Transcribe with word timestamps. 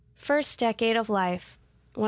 Decade 0.57 0.97
of 0.97 1.09
Life. 1.09 1.59
Males. 1.95 1.99